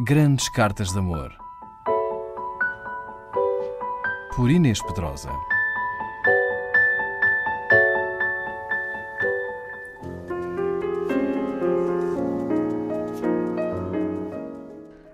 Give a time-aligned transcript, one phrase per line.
[0.00, 1.36] Grandes Cartas de Amor.
[4.36, 5.28] Por Inês Pedrosa.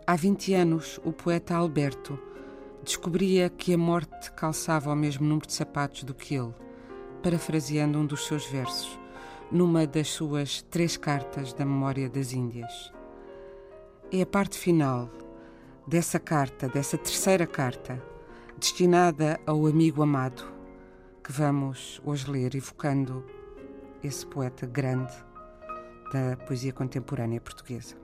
[0.07, 2.19] Há 20 anos, o poeta Alberto
[2.83, 6.53] descobria que a morte calçava o mesmo número de sapatos do que ele,
[7.23, 8.99] parafraseando um dos seus versos,
[9.51, 12.94] numa das suas três cartas da memória das Índias.
[14.17, 15.11] É a parte final
[15.89, 18.01] dessa carta, dessa terceira carta,
[18.57, 20.45] destinada ao amigo amado,
[21.25, 23.27] que vamos hoje ler, evocando
[24.05, 25.13] esse poeta grande
[26.13, 27.97] da poesia contemporânea portuguesa.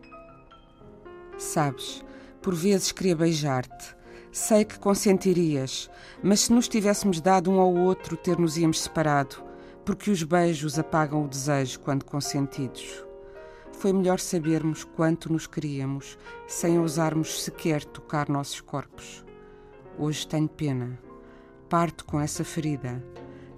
[1.38, 2.04] Sabes,
[2.42, 3.94] por vezes queria beijar-te.
[4.32, 5.88] Sei que consentirias,
[6.24, 9.44] mas se nos tivéssemos dado um ao outro, ter-nos-íamos separado,
[9.84, 13.08] porque os beijos apagam o desejo quando consentidos.
[13.80, 19.24] Foi melhor sabermos quanto nos queríamos, sem ousarmos sequer tocar nossos corpos.
[19.98, 20.98] Hoje tenho pena.
[21.66, 23.02] Parto com essa ferida.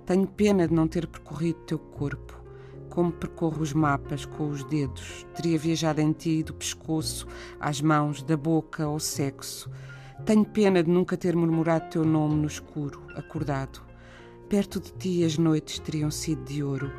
[0.07, 2.41] Tenho pena de não ter percorrido teu corpo.
[2.89, 7.27] Como percorro os mapas com os dedos, teria viajado em ti do pescoço
[7.59, 9.69] às mãos, da boca ao sexo.
[10.25, 13.83] Tenho pena de nunca ter murmurado teu nome no escuro, acordado.
[14.49, 16.93] Perto de ti as noites teriam sido de ouro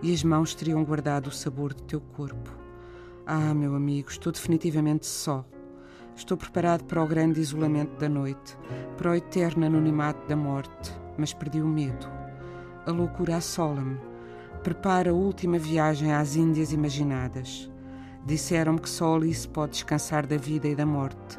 [0.00, 2.59] e as mãos teriam guardado o sabor do teu corpo.
[3.32, 5.44] Ah, meu amigo, estou definitivamente só.
[6.16, 8.58] Estou preparado para o grande isolamento da noite,
[8.96, 12.10] para o eterno anonimato da morte, mas perdi o medo.
[12.84, 14.00] A loucura assola-me.
[14.64, 17.70] Prepara a última viagem às Índias imaginadas.
[18.26, 21.38] Disseram-me que só ali se pode descansar da vida e da morte.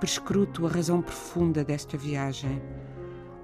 [0.00, 2.62] Prescruto a razão profunda desta viagem.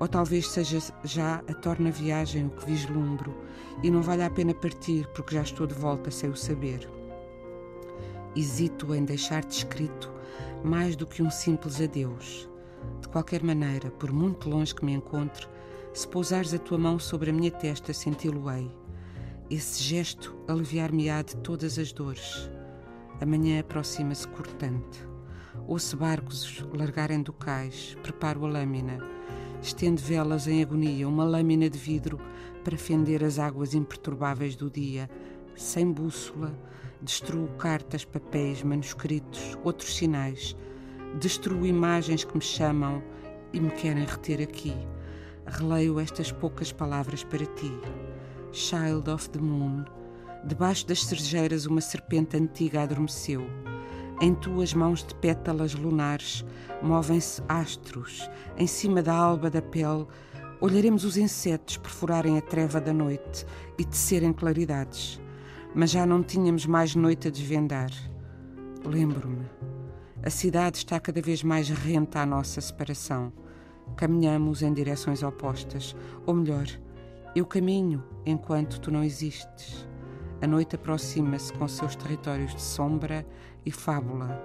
[0.00, 3.36] Ou talvez seja já a torna viagem o que vislumbro,
[3.83, 6.96] e não vale a pena partir porque já estou de volta sem o saber.
[8.39, 10.12] Hesito em deixar-te escrito
[10.62, 12.48] mais do que um simples adeus.
[13.00, 15.45] De qualquer maneira, por muito longe que me encontre,
[15.92, 18.70] se pousares a tua mão sobre a minha testa, senti-lo-ei.
[19.51, 22.48] Esse gesto aliviar-me-á de todas as dores.
[23.20, 25.05] Amanhã aproxima-se cortante.
[25.67, 28.98] Ouço barcos largarem do cais, preparo a lâmina.
[29.61, 32.20] Estendo velas em agonia, uma lâmina de vidro
[32.62, 35.11] para fender as águas imperturbáveis do dia,
[35.57, 36.57] sem bússola,
[37.01, 40.57] Destruo cartas, papéis, manuscritos, outros sinais.
[41.20, 43.01] Destruo imagens que me chamam
[43.53, 44.75] e me querem reter aqui.
[45.47, 47.73] Releio estas poucas palavras para ti.
[48.51, 49.85] Child of the Moon.
[50.45, 53.47] Debaixo das cerejeiras uma serpente antiga adormeceu.
[54.20, 56.45] Em tuas mãos de pétalas lunares
[56.83, 58.29] movem-se astros.
[58.57, 60.05] Em cima da alba da pele
[60.61, 63.47] olharemos os insetos perfurarem a treva da noite
[63.79, 65.20] e tecerem claridades
[65.74, 67.90] mas já não tínhamos mais noite a desvendar.
[68.84, 69.46] Lembro-me.
[70.23, 73.33] A cidade está cada vez mais renta à nossa separação.
[73.96, 75.95] Caminhamos em direções opostas,
[76.27, 76.67] ou melhor,
[77.34, 79.89] eu caminho enquanto tu não existes.
[80.40, 83.27] A noite aproxima-se com seus territórios de sombra
[83.64, 84.42] e fábula.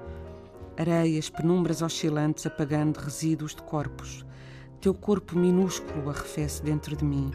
[0.78, 4.26] Areias, penumbras oscilantes apagando resíduos de corpos.
[4.82, 7.32] Teu corpo minúsculo arrefece dentro de mim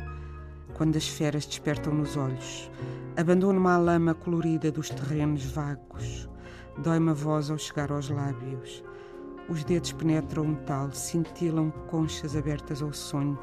[0.79, 2.71] quando as feras despertam nos olhos.
[3.17, 6.31] Abandono-me à lama colorida dos terrenos vagos.
[6.79, 8.85] Dói-me a voz ao chegar aos lábios.
[9.49, 13.37] Os dedos penetram o metal, cintilam conchas abertas ao sonho.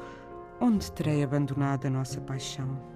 [0.60, 2.95] Onde terei abandonado a nossa paixão?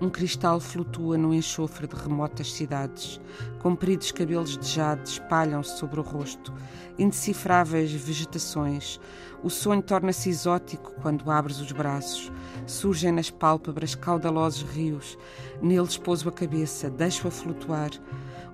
[0.00, 3.20] Um cristal flutua no enxofre de remotas cidades.
[3.60, 6.52] Compridos cabelos de jade espalham-se sobre o rosto.
[6.98, 9.00] Indecifráveis vegetações.
[9.42, 12.30] O sonho torna-se exótico quando abres os braços.
[12.66, 15.16] Surgem nas pálpebras caudalosos rios.
[15.62, 17.90] Neles pouso a cabeça, deixo-a flutuar.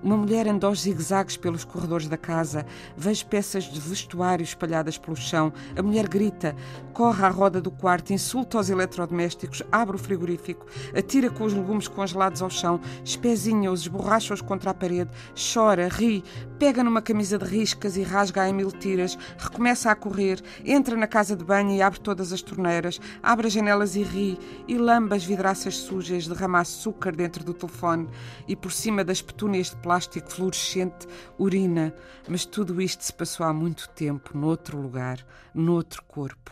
[0.03, 2.65] Uma mulher anda aos zigue-zagues pelos corredores da casa.
[2.97, 5.53] Vejo peças de vestuário espalhadas pelo chão.
[5.77, 6.53] A mulher grita,
[6.91, 11.87] corre à roda do quarto, insulta os eletrodomésticos, abre o frigorífico, atira com os legumes
[11.87, 15.09] congelados ao chão, espezinha-os, esborracha-os contra a parede,
[15.53, 16.21] chora, ri,
[16.59, 21.07] pega numa camisa de riscas e rasga-a em mil tiras, recomeça a correr, entra na
[21.07, 25.15] casa de banho e abre todas as torneiras, abre as janelas e ri, e lamba
[25.15, 28.09] as vidraças sujas, derrama açúcar dentro do telefone
[28.49, 31.07] e por cima das petúnias de plástico plástico fluorescente
[31.37, 31.93] urina,
[32.27, 35.23] mas tudo isto se passou há muito tempo, noutro lugar,
[35.53, 36.51] noutro corpo.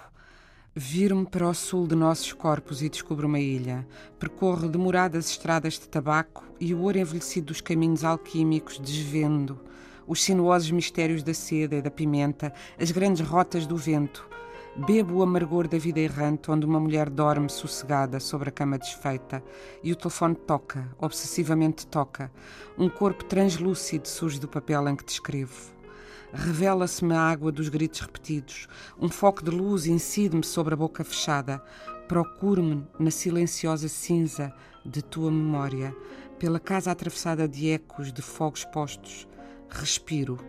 [0.76, 3.88] Viro-me para o sul de nossos corpos e descubro uma ilha.
[4.20, 9.60] Percorro demoradas estradas de tabaco e o ouro envelhecido dos caminhos alquímicos desvendo.
[10.06, 14.24] Os sinuosos mistérios da seda e da pimenta, as grandes rotas do vento.
[14.74, 19.44] Bebo o amargor da vida errante, onde uma mulher dorme sossegada sobre a cama desfeita
[19.84, 22.32] e o telefone toca, obsessivamente toca.
[22.78, 25.74] Um corpo translúcido surge do papel em que te escrevo.
[26.32, 28.70] Revela-se-me a água dos gritos repetidos.
[28.98, 31.62] Um foco de luz incide-me sobre a boca fechada.
[32.08, 34.54] Procuro-me na silenciosa cinza
[34.86, 35.94] de tua memória,
[36.40, 39.28] pela casa atravessada de ecos de fogos postos.
[39.70, 40.40] Respiro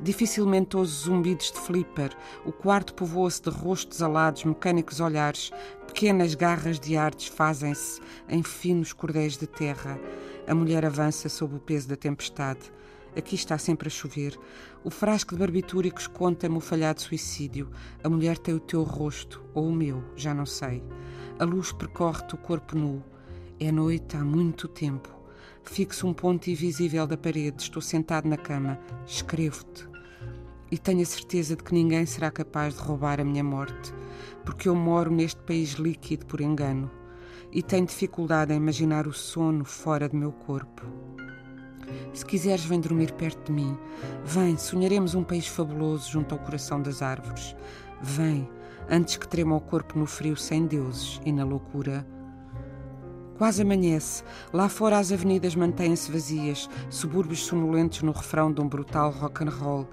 [0.00, 2.16] Dificilmente ouço zumbidos de flipper.
[2.44, 5.50] O quarto povoa-se de rostos alados, mecânicos olhares.
[5.86, 9.98] Pequenas garras de ar desfazem-se em finos cordéis de terra.
[10.46, 12.72] A mulher avança sob o peso da tempestade.
[13.16, 14.38] Aqui está sempre a chover.
[14.84, 17.70] O frasco de barbitúricos conta-me o falhado suicídio.
[18.04, 20.84] A mulher tem o teu rosto, ou o meu, já não sei.
[21.38, 23.02] A luz percorre-te o corpo nu.
[23.58, 25.15] É noite há muito tempo.
[25.66, 29.86] Fixo um ponto invisível da parede, estou sentado na cama, escrevo-te.
[30.70, 33.92] E tenho a certeza de que ninguém será capaz de roubar a minha morte,
[34.44, 36.90] porque eu moro neste país líquido por engano
[37.52, 40.82] e tenho dificuldade em imaginar o sono fora do meu corpo.
[42.12, 43.78] Se quiseres, vem dormir perto de mim.
[44.24, 47.54] Vem, sonharemos um país fabuloso junto ao coração das árvores.
[48.00, 48.48] Vem,
[48.88, 52.06] antes que trema o corpo no frio sem deuses e na loucura
[53.38, 54.24] Quase amanhece.
[54.50, 59.50] Lá fora as avenidas mantêm-se vazias, subúrbios sonolentos no refrão de um brutal rock and
[59.50, 59.86] roll.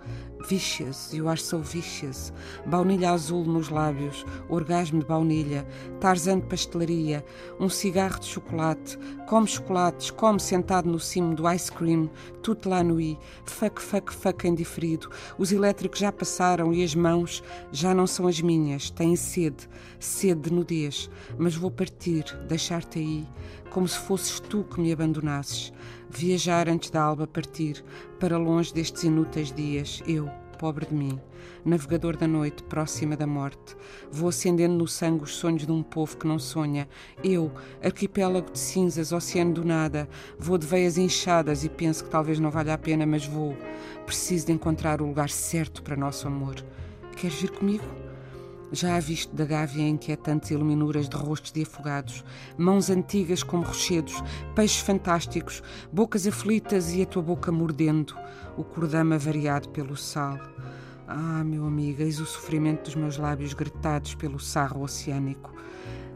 [0.45, 2.34] Vicious, you are so vicious.
[2.66, 5.66] Baunilha azul nos lábios, orgasmo de baunilha,
[6.01, 7.25] tarzan de pastelaria,
[7.57, 12.10] um cigarro de chocolate, come chocolates, come sentado no cimo do ice cream,
[12.42, 15.10] tudo lá no i, fuck, fuck, fuck indiferido.
[15.38, 17.42] Os elétricos já passaram e as mãos
[17.72, 21.10] já não são as minhas, têm sede, sede de nudez.
[21.38, 23.28] Mas vou partir, deixar-te aí,
[23.69, 25.72] como se fosses tu que me abandonasses.
[26.15, 27.83] Viajar antes da alba partir,
[28.19, 30.30] para longe destes inúteis dias, eu,
[30.60, 31.19] pobre de mim,
[31.65, 33.75] navegador da noite, próxima da morte,
[34.12, 36.88] vou acendendo no sangue os sonhos de um povo que não sonha.
[37.24, 37.51] Eu,
[37.83, 40.07] arquipélago de cinzas, oceano do nada,
[40.38, 43.57] vou de veias inchadas e penso que talvez não valha a pena, mas vou.
[44.06, 46.63] Preciso de encontrar o lugar certo para nosso amor.
[47.18, 48.02] Queres vir comigo?
[48.75, 52.25] Já há visto da gávea inquietantes iluminuras de rostos de afogados,
[52.58, 54.24] mãos antigas como rochedos,
[54.56, 55.62] peixes fantásticos,
[55.92, 58.16] bocas aflitas e a tua boca mordendo,
[58.58, 60.40] o cordama variado pelo sal.
[61.08, 65.54] Ah, meu amigo, eis o sofrimento dos meus lábios gretados pelo sarro oceânico.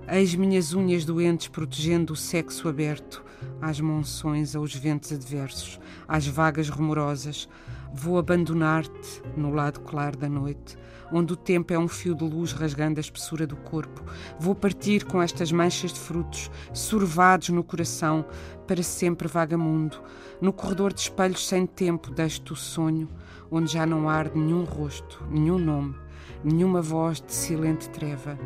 [0.07, 3.23] Eis minhas unhas doentes protegendo o sexo aberto,
[3.61, 7.47] às monções, aos ventos adversos, às vagas rumorosas.
[7.93, 10.77] Vou abandonar-te no lado claro da noite
[11.11, 14.03] onde o tempo é um fio de luz rasgando a espessura do corpo.
[14.39, 18.25] Vou partir com estas manchas de frutos, survados no coração,
[18.65, 20.01] para sempre vagamundo.
[20.41, 23.07] No corredor de espelhos sem tempo, deixo-te o sonho,
[23.49, 25.95] onde já não arde nenhum rosto, nenhum nome,
[26.43, 28.37] nenhuma voz de silente treva,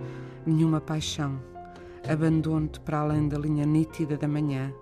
[0.46, 1.40] nenhuma paixão.
[2.08, 4.74] Abandono-te para além da linha nítida da manhã,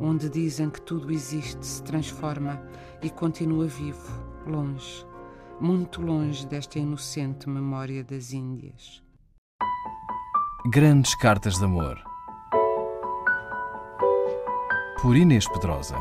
[0.00, 2.62] onde dizem que tudo existe, se transforma
[3.04, 4.10] e continua vivo,
[4.46, 5.06] longe
[5.60, 9.02] muito longe desta inocente memória das Índias.
[10.66, 12.02] Grandes Cartas de Amor
[15.00, 15.96] por Inês Pedrosa.